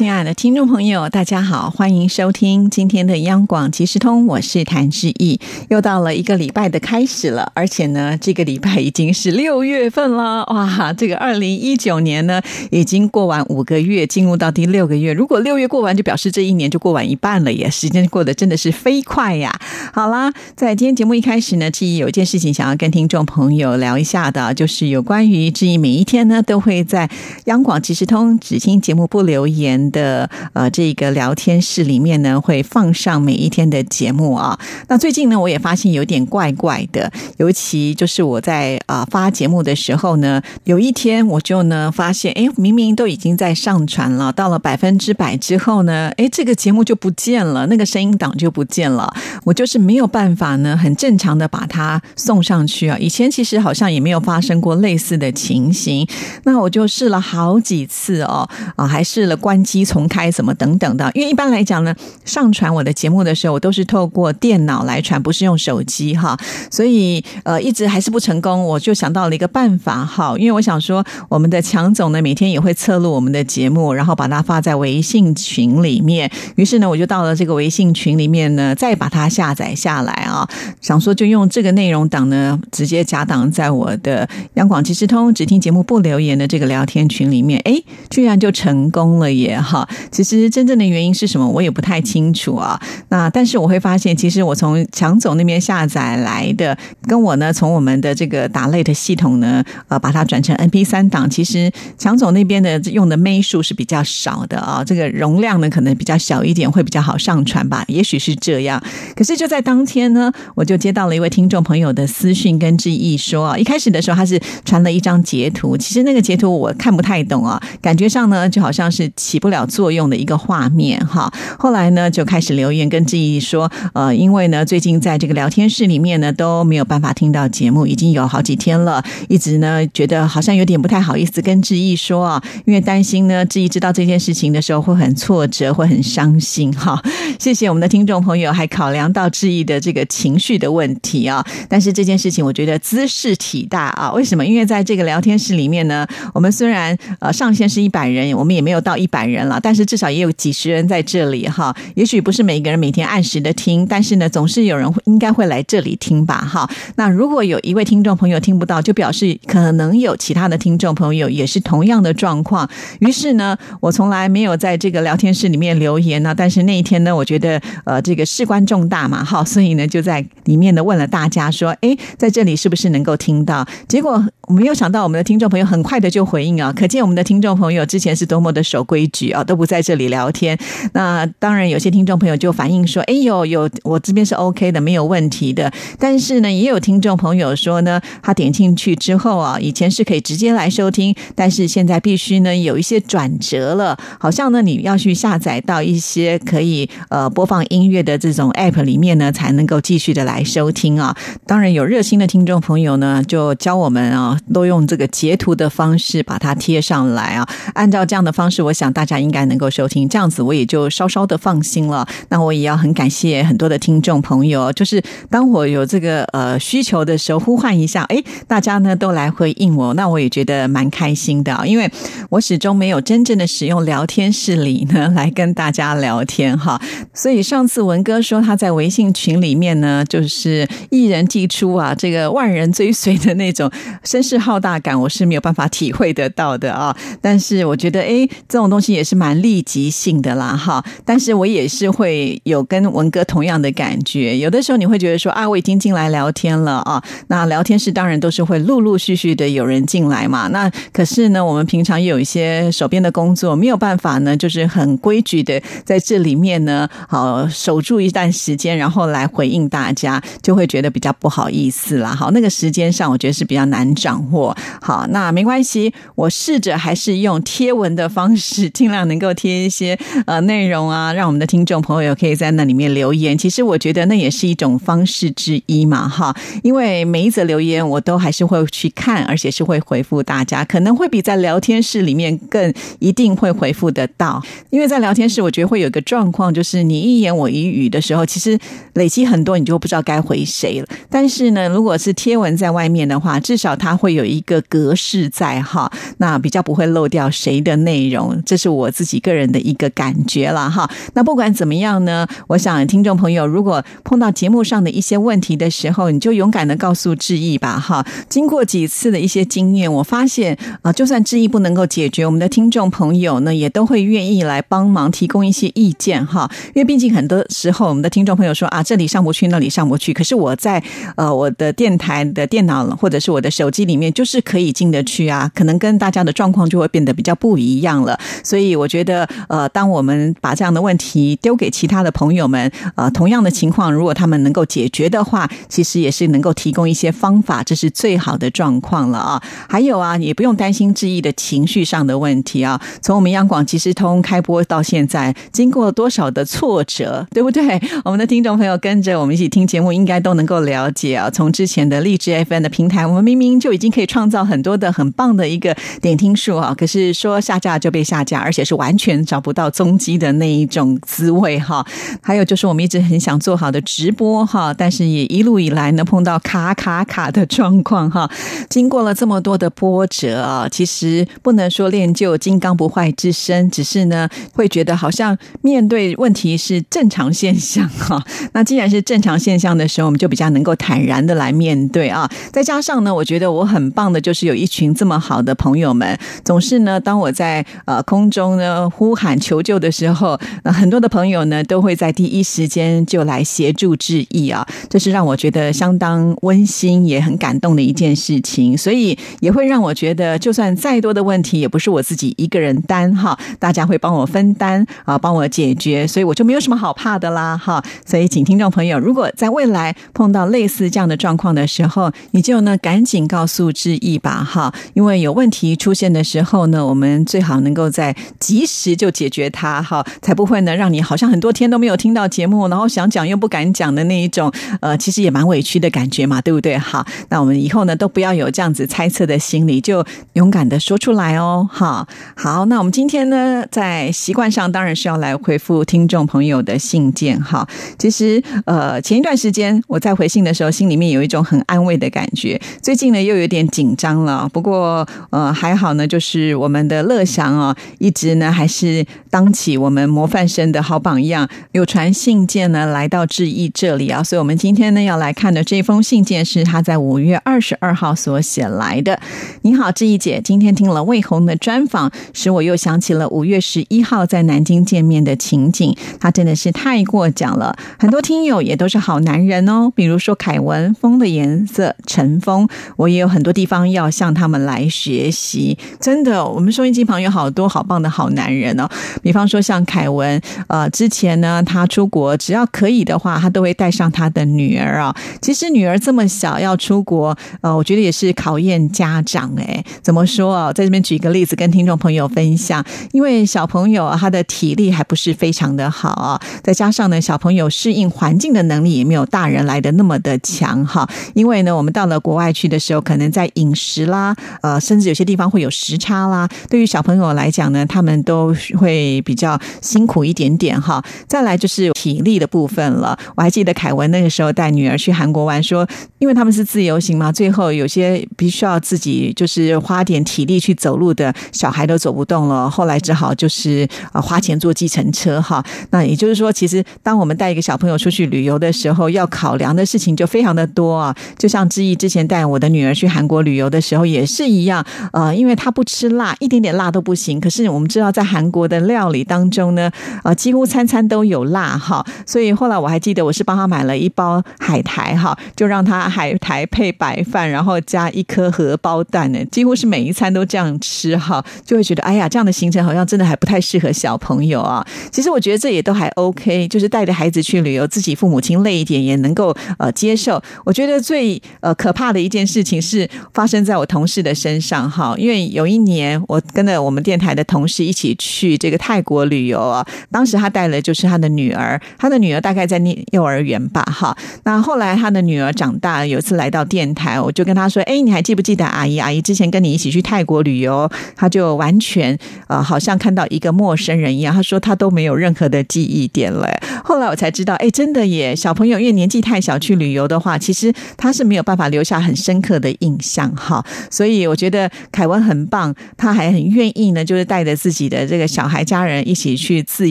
[0.00, 5.38] 亲爱的听众朋友，大家好，欢迎收听今天的央广即时通，我是谭志毅。
[5.68, 10.90] 又到了一个礼拜的开始了，而且呢，这个礼拜已经是六月份了， 哇！
[10.94, 15.12] 这个二零一九年呢，已经过完五个月，进入到第六个月。
[15.12, 17.68] 如果六月过完，就表示这一年就过完一半了耶！
[17.68, 19.54] 时间过得真的是飞快呀。
[19.92, 27.10] 好啦，在今天节目一开始呢，志毅有一件事情想要跟听众朋友聊一下的，就是有关于志毅每一天呢，都会在
[27.44, 29.89] 央广即时通只听节目不留言。
[29.90, 34.58] 的呃，这个聊天室里面呢，会放上每一天的节目啊。
[34.88, 49.12] 那最近呢，我也发现有点怪怪的，尤其就是我在啊发节目的时候呢，有一天我就呢发现，哎，明明都已经在上传了，到了百分之百之后呢，哎，这个节目就不见了，那个声音档就不见了。
[49.44, 52.96] 我就是没有办法呢，很正常的把它送上去啊。
[52.98, 56.06] 以前其实好像也没有发生过类似的情形，
[56.44, 59.80] 那我就试了好几次哦，啊，还试了关机。
[59.90, 61.92] 重开什么等等的，因为一般来讲呢，
[62.24, 66.38] 上传我的节目的时候，我都是透过电脑来传，不是用手机哈，
[66.70, 68.62] 所以呃一直还是不成功。
[68.62, 76.30] 我就想到了一个办法哈，因为我想说，我们的强总呢每天也会侧录我们的节目，然后把它发在微信群里面。
[76.54, 80.48] 于是呢，我就到了这个微信群里面呢，再把它下载下来啊，
[80.80, 89.59] 想说就用这个内容档呢，直接夹档在我的央广即时通只听节目不留言的这个聊天群里面，哎，居然就成功了耶！
[89.62, 92.80] 哈，其实真正的原因是什么，我也不太清楚啊。
[93.08, 104.82] 那但是我会发现，其实我从强总那边下载来的，跟我呢从我们的这个打类的系统呢，呃，把它转成 N P 三档，其实强总那边的用的枚数是比较少的啊。
[104.84, 108.82] 这个容量呢可能比较小一点，会比较好上传吧，也许是这样。
[109.14, 119.66] 可是就在当天呢，我就接到了一位听众朋友的私讯跟致意说啊，一开始的时候他是传了一张截图，其实那个截图我看不太懂啊，感觉上呢就好像是起不了。
[119.70, 137.00] 作用的一个画面哈，后来呢就开始留言跟志毅说，呃，因为呢最近在这个聊天室里面呢都没有办法听到节目，已经有好几天了，一直呢觉得好像有点不太好意思跟志毅说啊，因为担心呢志毅知道这件事情的时候会很挫折，会很伤心哈。
[137.38, 144.44] 谢谢我们的听众朋友还考量到志毅的这个情绪的问题啊，但是这件事情我觉得姿势体大啊，为什么？
[144.44, 149.39] 因为在这个聊天室里面呢，我们虽然呃上限是一百人，我们也没有到一百人。
[149.62, 156.68] 但是至少也有几十人在这里哈，也许不是每一个人每天按时的听，但是呢，总是有人应该会来这里听吧哈。
[156.96, 162.68] 那如果有一位听众朋友听不到，就表示可能有其他的听众朋友也是同样的状况。
[163.00, 173.66] 于是呢，我从来没有在这个聊天室里面留言呢，但是那一天呢，我觉得呃这个事关重大嘛哈，所以呢就在里面呢问了大家说，哎，在这里是不是能够听到？
[173.88, 179.44] 结果我没有想到我们的听众朋友很快的就回应啊，可见我们的听众朋友之前是多么的守规矩啊。
[179.44, 180.58] 都不在这里聊天。
[180.92, 201.16] 那当然，有些听众朋友就反映说：“哎呦，有我这边是 OK 的，没有问题的。”但是呢，也有听众朋友说呢，他点进去之后啊，以前是可以直接来收听，但是现在必须呢有一些转折了，好像呢你要去下载到一些可以呃播放音乐的这种 App 里面呢，才能够继续的来收听啊。
[201.46, 207.48] 当然，有热心的听众朋友呢，就教我们啊，都用这个截图的方式把它贴上来啊。
[207.72, 209.30] 按照这样的方式，我想大家应。
[209.30, 212.04] 该能够收听，这样子我也就稍稍的放心了。
[212.30, 221.64] 那我也要很感谢很多的听众朋友，就是当我有这个呃需求的时候，呼唤一下，哎，大家呢都来回应我，那我也觉得蛮开心的啊。
[221.64, 221.88] 因为
[222.28, 226.80] 我始终没有真正的使用聊天室里呢来跟大家聊天哈，
[227.14, 233.70] 所以上次文哥说他在微信群里面呢，就是一人寄出啊，这个万人追随的那种
[234.02, 236.96] 声是浩大感，我是没有办法体会得到的啊。
[237.20, 239.20] 但是我觉得，哎，这种东西也是。
[239.20, 240.82] 蛮立即性的啦，哈！
[241.04, 244.38] 但是我也是会有跟文哥同样的感觉。
[244.38, 250.48] 有的时候你会觉得说啊，我已经进来聊天了啊，那聊天室当然都是会陆陆续续的有人进来嘛。
[250.48, 262.14] 那可是呢，我们平常也有一些手边的工作，没有办法呢，就是很规矩的在这里面呢，好守住一段时间，然后来回应大家，就会觉得比较不好意思啦。
[262.14, 264.56] 好，那个时间上我觉得是比较难掌握。
[264.80, 269.00] 好，那没关系，我试着还是用贴文的方式 尽量。
[269.10, 273.36] 能够贴一些呃内容啊，让我们的听众朋友可以在那里面留言。
[273.36, 276.32] 其实我觉得那也是一种方式之一嘛，哈。
[276.62, 284.42] 因为每一则留言我都还是会去看，而且是会回复大家，可能会比在聊天室里面更一定会回复得到。
[284.68, 288.58] 因为在聊天室，我觉得会有个状况，就是你一言我一语的时候，其实
[288.92, 290.86] 累积很多，你就不知道该回谁了。
[291.08, 298.42] 但是呢，如果是贴文在外面的话，至少它会有一个格式在哈，那比较不会漏掉谁的内容。
[298.46, 300.90] 这是我自己个人的一个感觉了哈。
[301.12, 308.04] 那不管怎么样呢，我想听众朋友如果碰到节目上的一些问题的时候，你就勇敢的告诉志毅吧哈。
[308.30, 316.50] 经过几次的一些经验，我发现啊，就算志毅不能够解决，我们的听众朋友呢，也都会愿意来帮忙提供一些意见哈。
[316.74, 320.82] 因为毕竟很多时候，我们的听众朋友说啊，这里上不去，那里上不去，可是我在
[321.16, 325.50] 呃我的电台的电脑或者是我的手机里面，就是可以进得去啊。
[325.54, 328.18] 可能跟大家的状况就会变得比较不一样了。
[328.44, 339.42] 所以我觉得，呃，当我们把这样的问题丢给其他的朋友们，呃，同样的情况，如果他们能够解决的话，其实也是能够提供一些方法，这是最好的状况了啊。
[339.68, 342.80] 还有啊，也不用担心志毅的情绪上的问题啊。
[343.02, 347.80] 从我们央广即时通开播到现在，经过多少的挫折，对不对？
[348.04, 351.28] 我们的听众朋友跟着我们一起听节目，应该都能够了解啊。
[351.30, 361.82] 从之前的励志 FM 的平台，我们明明就已已经可以创造很多的很棒的一个点听数啊，可是说下架就被下架，而且是完全找不到踪迹的那一种滋味哈。
[362.20, 368.30] 还有就是我们一直很想做好的直播哈，但是也一路以来呢碰到卡卡卡的状况哈。
[368.68, 378.22] 经过了这么多的波折啊，其实不能说练就金刚不坏之身，只是呢会觉得好像面对问题是正常现象哈。
[378.52, 382.30] 那既然是正常现象的时候，我们就比较能够坦然的来面对啊。
[382.52, 398.76] 再加上呢，我觉得我很棒的就是有一群这么好的朋友们，总是呢当我在呃空中呢呼喊求救的时候，那很多的朋友呢都会在第一时间就来协助致意啊，这是让我觉得相当温馨也很感动的一件事情。
[398.76, 407.84] 所以也会让我觉得，就算再多的问题，也不是我自己一个人担哈，大家会帮我分担啊，帮我解决，所以我就没有什么好怕的啦哈。
[408.04, 426.78] 所以，请听众朋友，如果在未来碰到类似这样的状况的时候，你就呢赶紧告诉致意吧哈，因为有问题出现的时候呢，我们最好能够在及时就解决它哈，才不会呢让你好像很多天都没有听到节目，然后想讲又不敢讲的那一种，呃，其实也蛮委屈的感觉嘛，对不对？
[426.78, 431.68] 哈，那我们以后呢都不要有这样子猜测的心理，就勇敢的说出来哦。
[431.72, 437.66] 哈，好，那我们今天呢在习惯上当然是要来回复听众朋友的信件哈。
[437.98, 444.48] 其实呃前一段时间我在回信的时候，心里面有一种很安慰的感觉，最近呢又有点紧张了。
[444.50, 459.20] 不过呃还好呢，就是我们的乐祥啊，一直呢还是当起我们模范生的好榜样，有传信件呢来到致意这里啊，所以我们今天呢要来看的这封信件是他在五月二十二号所写来的。
[459.62, 467.76] 你好，志毅姐，今天听了魏红的专访，使我又想起了五月十一号在南京见面的情景，他真的是太过奖了。
[467.98, 475.78] 很多听友也都是好男人哦，比如说凯文、风的颜色、陈峰，我也有很很多地方要向他们来学习。
[475.98, 478.86] 真的，我们收音机旁有好多好棒的好男人哦。
[479.22, 485.16] 比方说像凯文，呃，之前呢他出国，只要可以的话，他都会带上他的女儿啊。
[485.40, 489.82] 其实女儿这么小要出国，呃，我觉得也是考验家长哎。
[490.02, 490.70] 怎么说啊？
[490.70, 501.08] 在这边举一个例子跟听众朋友分享，因为小朋友他的体力还不是非常的好啊，再加上呢，小朋友适应环境的能力也没有大人来的那么的强哈。
[501.32, 506.48] 因为呢，我们到了国外去的时候，可能在饮食啦，呃，甚至有些地方会有时差啦。
[506.68, 511.02] 对于小朋友来讲呢，他们都会比较辛苦一点点哈。
[511.26, 513.18] 再来就是体力的部分了。
[513.36, 515.86] 我还记得凯文那个时候带女儿去韩国玩，说
[516.18, 525.64] 因为他们是自由行嘛，最后有些必须要自己就是花点体力去走路的小孩都走不动了，后来只好就是呃花钱坐计程车哈。
[525.90, 531.14] 那也就是说，其实当我们带一个小朋友出去旅游的时候，要考量的事情就非常的多啊。
[531.38, 537.38] 就像志毅之前带我的女儿去韩韩国旅游的时候也是一样，呃，因为他不吃辣，一点点辣都不行。
[537.38, 539.90] 可是我们知道，在韩国的料理当中呢，
[540.24, 542.02] 呃，几乎餐餐都有辣哈。
[542.24, 554.82] 所以后来我还记得，我是帮他买了一包海苔哈，就让他海苔配白饭，然后加一颗荷包蛋呢，几乎是每一餐都这样吃哈，就会觉得哎呀，这样的行程好像真的还不太适合小朋友啊。
[555.12, 560.42] 其实我觉得这也都还 OK，就是带着孩子去旅游，自己父母亲累一点也能够呃接受。
[560.64, 562.99] 我觉得最呃可怕的一件事情是
[563.34, 567.80] 发生在我同事的身上哈，因为有一年我跟着我们电台的同事。
[567.90, 569.84] 一起去这个泰国旅游啊。
[570.12, 574.16] 当时他带了就是他的女儿，他的女儿大概在念幼儿园吧，哈。
[574.44, 578.98] 那后来他的女儿长大，有一次来到电台，我就跟他说：“哎，你还记不记得阿姨？
[578.98, 582.16] 阿姨之前跟你一起去泰国旅游？”他就完全
[582.48, 584.34] 呃，好像看到一个陌生人一样。
[584.34, 586.48] 他说他都没有任何的记忆点了。
[586.84, 588.36] 后来我才知道，哎，真的耶！
[588.36, 593.64] 小朋友因为年纪太小去旅游的话，其实他是没有办法留下很深刻的印印象哈。
[593.90, 599.90] 所以我觉得凯文很棒，他还很愿意呢，就是带着自己的这个小孩家人一起去自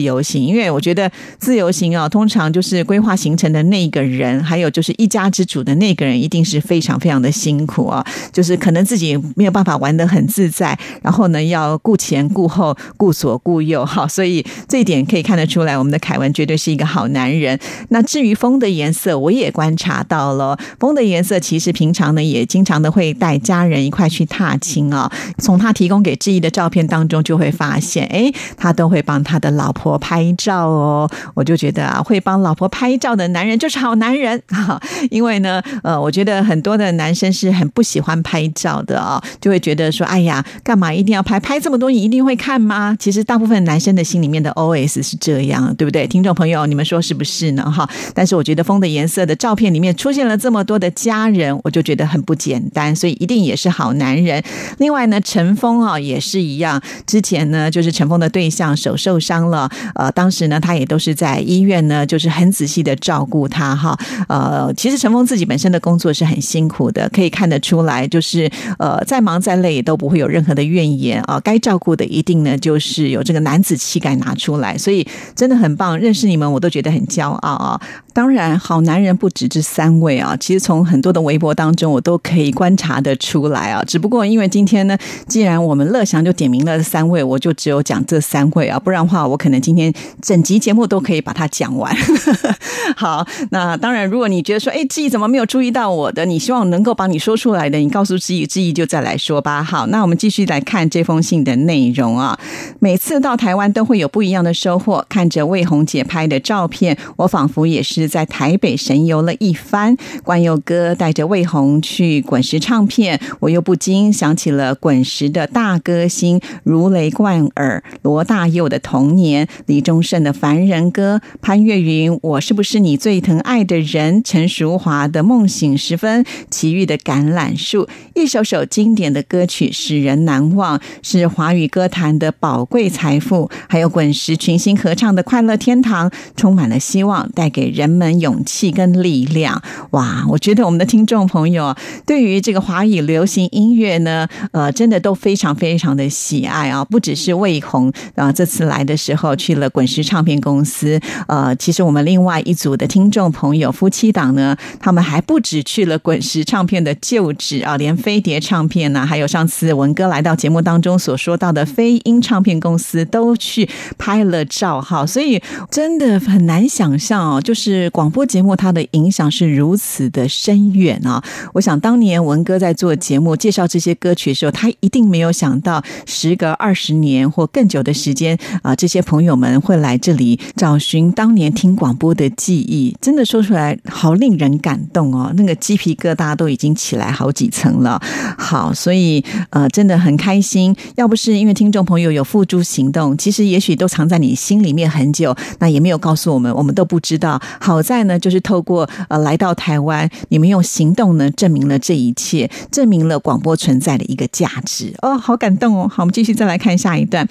[0.00, 0.44] 由行。
[0.44, 8.04] 因为我觉得自由行啊，通常就是规划行程的那个人，还有就是一家之主的那个人，一定是非常非常的辛苦啊。
[8.32, 14.06] 就是可能自己没有办法玩得很自在，然后呢，要顾前顾后、顾左顾右哈。
[14.06, 17.58] 所以这一点可以看得出来，我们的凯文绝对是一个好男人。
[17.88, 25.10] 那至于风的颜色，我也观察到了，风的颜色其实平常呢也经常的会带家人一块去踏青啊。
[25.38, 31.10] 从他提供给志毅的照片当中，就会发现，哎，他都会帮他的老婆拍照哦。
[31.34, 34.80] 我就觉得啊，会帮老婆拍照的男人就是好男人哈。
[35.10, 41.40] 因为呢，呃，我觉得很多的男生是很不喜欢拍照的啊，就会觉得说，哎呀，干嘛一定要拍？
[41.40, 42.96] 拍这么多，你一定会看吗？
[42.98, 46.06] 其实大部分男生的心里面的 OS 是这样，对不对？
[46.06, 47.68] 听众朋友，你们说是不是呢？
[47.68, 54.42] 哈，但是我觉得风的颜色的照片里面出现了这么多的家人，我就觉得很不简单，所以一定也是好男人。
[54.78, 63.96] 另外呢，陈峰啊也是一样，之前呢就是陈峰的对象手受伤了，呃，当时呢他也都是在医院呢，就是很仔细的照顾他哈。
[64.28, 71.38] 呃，其实陈峰自己本身的工作是很辛苦的，可以看得出来，就是呃再忙再累都不会有任何的怨言啊。
[71.40, 75.98] 该照顾的一定呢就是有这个男子气概拿出来，所以真的很棒。
[75.98, 77.80] 认识你们我都觉得很骄傲啊。
[78.12, 80.36] 当然，好男人不止这三位啊。
[80.38, 83.82] 其实从很多的微博当中，我都可以观观察的出来啊。
[83.84, 84.96] 只不过因为今天呢，
[85.26, 88.78] 既然我们乐祥就点名了三位，我就只有讲这三位啊。
[88.78, 91.94] 不然的话，我可能今天整集节目都可以把它讲完。
[92.96, 96.24] 好，那当然，如果你觉得说，哎，志毅怎么没有注意到我的？
[96.24, 99.62] 你希望能够把你说出来的，你告诉志毅，志毅就再来说吧。
[99.64, 102.38] 好，那我们继续来看这封信的内容啊。
[102.78, 105.04] 每次到台湾都会有不一样的收获。
[105.08, 107.80] 看着魏红姐拍的照片，我仿佛也。
[107.82, 137.90] 是在台北神游了一番，关佑哥带着魏红去滚石唱片，我又不禁想起了滚石的大歌星如雷贯耳罗大佑的童年，李宗盛的凡人歌，潘越云我是不是你最疼爱的人，陈淑华的梦醒时分，奇遇的橄榄树，一首首经典的歌曲使人难忘，是华语歌坛的宝贵财富，还有滚石群星合唱的快乐天堂，充满了希望，带给人。
[137.90, 140.24] 们勇气跟力量哇！
[140.28, 141.76] 我觉得我们的听众朋友
[142.06, 146.84] 对于这这个华语流行音乐呢，呃，真的都非常非常的喜爱啊！
[146.84, 165.40] 不只是魏红啊，这次来的时候去了滚石唱片公司，呃，其实我们另外一组的听众朋友夫妻档呢，他们还不止去了滚石唱片的旧址啊，连飞碟唱片呢，还有上次文哥来到节目当中所说到的飞鹰唱片公司都去拍了照哈，所以
[165.70, 167.54] 真的很难想象哦，就。
[167.60, 171.22] 是广播节目，它的影响是如此的深远啊！
[171.52, 182.96] 我想当年文哥在做节目介绍这些歌曲的时候，他一定没有想到，时隔二十年或更久的时间啊，这些朋友们会来这里找寻当年听广播的记忆。
[183.00, 185.32] 真的说出来，好令人感动哦！
[185.36, 188.00] 那个鸡皮疙瘩都已经起来好几层了。
[188.38, 190.74] 好，所以呃，真的很开心。
[190.96, 197.40] 要不是因为听众朋友有付诸行动，其实也许都藏在你心里面很久，那也没有告诉我们，我们都不知道。
[197.60, 205.88] 好在呢，就是透过呃来到台湾，你们用行动呢证明了这一切，证明了广播存在的一个价值哦，好感动哦！
[205.88, 207.26] 好，我们继续再来看下一段。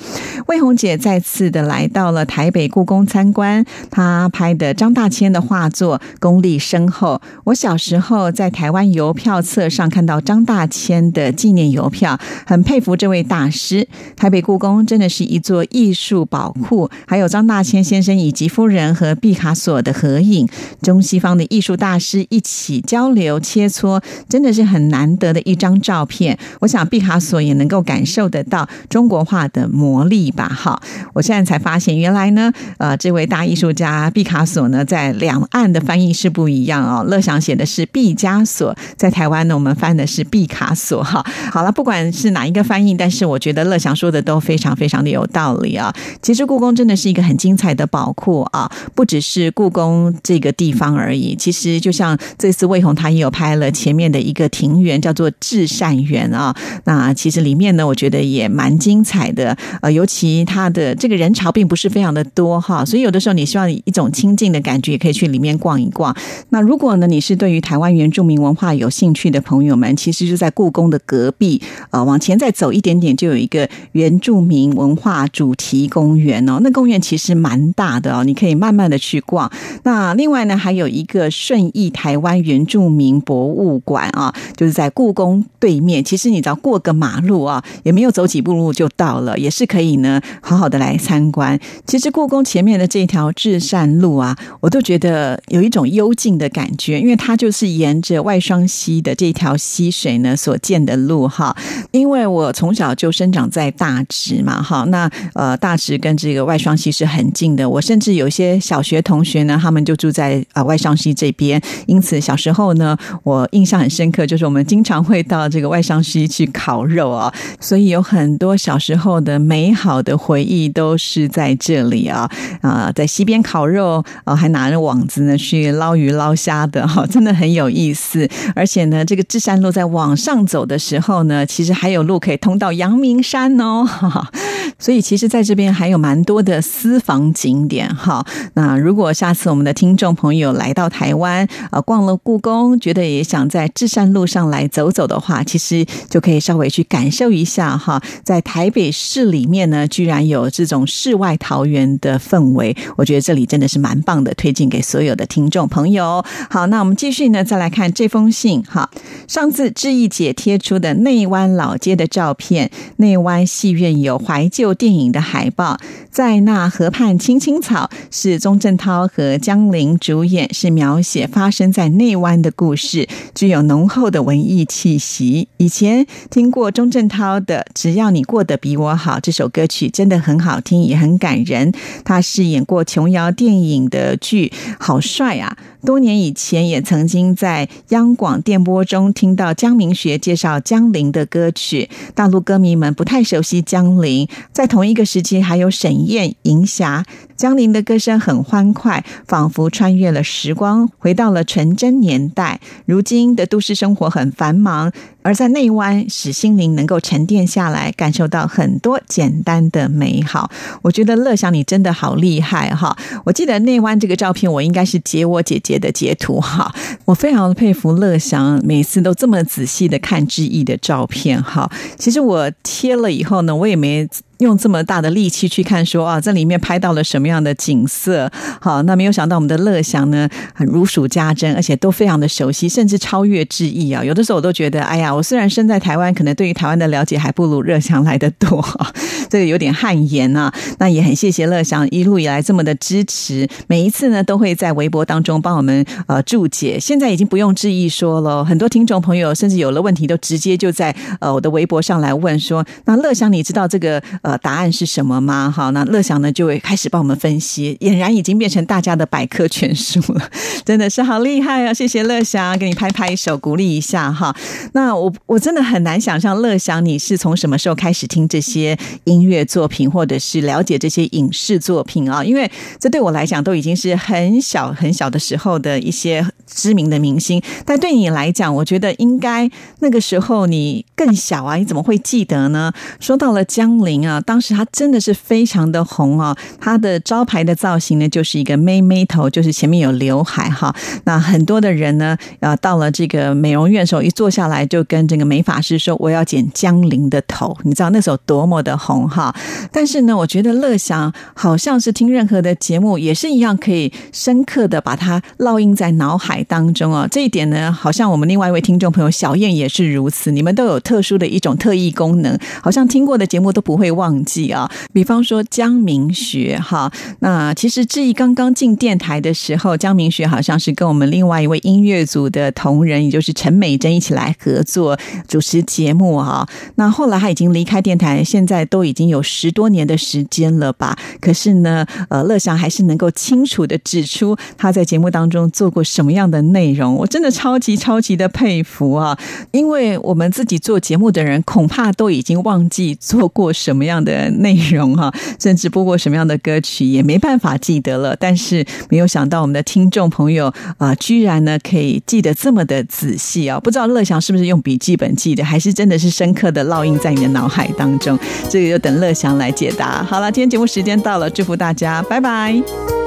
[0.47, 7.21] 魏红姐再次的来到了台北故宫参观，她拍的张大千的画作功力深厚。
[7.43, 13.87] 我小时候在台湾邮票册上看到张大千的纪念邮票，很佩服这位大师。
[14.15, 19.93] 台北故宫真的是一座艺术宝库，还有张大千先生以及夫人和毕卡索的。
[19.99, 20.47] 合影，
[20.81, 26.37] 中西方的艺术大师一起交流切磋，真的是很难得的一张照片。
[26.61, 30.47] 我想毕卡索也能够感受得到中国画的魔力吧。
[30.47, 30.81] 哈，
[31.13, 37.03] 我现在才发现，原来呢，呃，这位大艺术家毕卡索呢，在两岸的翻译是不一样哦。
[37.03, 41.03] 乐祥写的是毕加索，在台湾呢，我们翻的是毕卡索。
[41.03, 45.93] 哈，好了，不管是哪一个翻译，但是我觉得乐祥说的都非常非常的有道理啊。
[46.21, 50.13] 其实故宫真的是一个很精彩的宝库啊，不只是故宫。
[50.21, 51.35] 这个地方而已。
[51.35, 56.53] 其实就像这次魏红，他也有拍了前面的一个庭园，叫做至善园啊。
[56.83, 59.57] 那其实里面呢，我觉得也蛮精彩的。
[59.81, 66.13] 呃，尤其它的这个人潮并不是非常的多哈，所以有的时候你希望一种亲近的感觉，也可以去里面逛一逛。
[66.49, 71.61] 那如果呢，你是对于台湾原住民文化有兴趣的朋友们，其实就在故宫的隔壁，
[71.91, 76.59] 呃，往前再走一点点，就有一个原住民文化主题公园哦。
[76.61, 79.49] 那公园其实蛮大的哦，你可以慢慢的去逛。
[79.83, 86.03] 那另外呢，还有一个顺义台湾原住民博物馆啊，就是在故宫对面。
[86.03, 91.57] 其实你只要过个马路啊，也没有走几步路就到了，也是可以呢，好好的来参观。
[91.87, 101.55] 其实故宫前面的这条至善路啊，我都觉得有一种幽静的感觉，因为它就是沿着外双溪的这条溪水呢所建的路哈。
[101.91, 107.69] 因为我从小就生长在大直嘛，哈，那呃大直跟这个外双溪是很近的。
[107.69, 122.27] 我甚至有些小学同学呢，他们就住在啊外双溪这边，因此小时候呢，我印象很深刻，就是我们经常会到这个外双溪去烤肉啊，所以有很多小时候的美好的回忆都是在这里啊
[122.61, 128.27] 啊，在溪边烤肉啊，还拿着网子呢去捞鱼捞虾的哈，真的很有意思。
[128.55, 133.85] 而且呢，这个智山路在往上走的时候呢，其实还有路可以通到阳明山哦，
[134.79, 138.25] 所以其实在这边还有蛮多的私房景点哈。
[138.55, 156.23] 那如果下次我们的听众朋友来到台湾啊，逛了故宫，觉得也想在智山路上上来走走的话，其实就可以稍微去感受一下哈，在台北市里面呢，居然有这种世外桃源的氛围，我觉得这里真的是蛮棒的，推荐给所有的听众朋友。
[156.49, 158.89] 好，那我们继续呢，再来看这封信哈。
[159.27, 165.77] 上次志毅姐贴出的内湾老街的照片，内湾戏院有怀旧电影的海报，
[166.09, 173.05] 在那河畔青青草是钟镇涛和江玲主演，是描写发生在内湾的故事，
[173.35, 175.47] 具有浓厚的文艺气息。
[175.57, 181.73] 以前听过钟镇涛的《只要你过得比我好》这首歌曲，真的很好听，也很感人。
[182.05, 185.57] 他饰演过琼瑶电影的剧，好帅啊！
[185.83, 194.27] 多年以前也曾经在央广电波中听到江明学介绍江玲的歌曲，大陆歌迷们不太熟悉江玲。
[194.51, 197.03] 在同一个时期，还有沈燕、银霞。
[197.39, 202.59] 江铃的歌声很欢快，仿佛穿越了时光，回到了纯真年代。
[202.85, 210.49] 如今的都市生活很繁忙，而在内湾，使心灵能够沉淀下来，感受到很多简单的美好。
[210.81, 212.97] 我觉得乐祥你真的好厉害哈！
[213.25, 216.73] 我记得内湾这个照片，我应该是截我姐姐的截图哈。
[217.05, 221.69] 我非常佩服乐祥，每次都这么仔细的看志毅的照片哈。
[221.97, 224.07] 其实我贴了以后呢，我也没。
[224.39, 228.31] 用这么大的力气去看，说啊，这里面拍到了什么样的景色？
[228.61, 234.01] 好，那没有想到我们的乐祥呢，很如数家珍，而且都非常的熟悉，甚至超越志毅啊。
[234.01, 238.63] 有的时候我都觉得，哎呀，我虽然身在台湾，可能对于台湾的了解还不如乐祥来的多，
[239.29, 240.53] 这个有点汗颜啊。
[240.77, 246.79] 那也很谢谢乐祥一路以来这么的支持，每一次呢都会在微博当中帮我们呃注解。
[246.79, 254.01] 现在已经不用质疑说了，很多听众朋友甚至有了问题都直接就在呃我的微博上来问说，那乐祥你知道这个？
[254.21, 255.53] 呃，答案是什么吗？
[255.55, 260.29] 好，那乐祥呢就会开始帮我们分析，俨然已经变成大家的百科全书了，
[260.65, 261.73] 真的是好厉害啊！
[261.73, 264.35] 谢谢乐祥，给你拍拍手，鼓励一下哈。
[264.73, 272.23] 那我我真的很难想象，乐享你是从什么时候开始听这些音乐作品，或者是了解这些影视作品啊？
[272.23, 282.71] 因为这对我来讲都已经是很小很小的时候的一些知名的明星，但对你来讲，我觉得应该那个时候你更小啊，你怎么会记得呢？
[282.99, 284.19] 说到了江玲啊。
[284.21, 286.37] 当时他真的是非常的红啊！
[286.59, 290.75] 他的招牌的造型呢，就是一个妹妹头，就是前面有刘海哈。
[291.05, 299.33] 那很多的人呢，呃，到了这个美容院的时候，一坐下来就跟这个美发师说：“我要剪江玲的头。”你知道那时候多么的红哈！
[299.71, 307.07] 但是呢，我觉得乐祥好像是听任何的节目也是一样，可以深刻的把它烙印在脑海当中啊。
[307.09, 310.29] 这一点呢，好像我们另外一位听众朋友小燕也是如此。
[310.29, 314.09] 你们都有特殊的一种特异功能，好像听过的节目都不会忘。
[314.09, 326.47] 忘记啊，比方说江明学哈，那其实志毅刚刚进电台的时候，江明学好像是跟我们另外一位音乐组的同仁，也就是陈美珍一起来合作做主持节目哈。
[326.75, 330.97] 那后来他已经离开电台，现在都已经有十多年的时间了吧？
[331.19, 339.19] 可是呢，呃，乐祥还是能够清楚的指出他在节目当中做过什么样的内容，我真的超级超级的佩服啊！
[339.51, 348.15] 因为我们自己做节目的人，恐怕都已经忘记做过什么样的内容哈， 甚至播过什么样的歌曲，也没办法记得了。
[348.15, 353.59] 但是没有想到，我们的听众朋友啊，居然呢可以记得这么的仔细啊！
[353.59, 358.15] 不知道乐祥是不是用笔记本记的，还是真的是深刻的烙印在你的脑海当中？
[358.51, 360.03] 这个就等乐祥来解答。
[360.03, 362.98] 好了，今天节目时间到了，祝福大家，拜拜。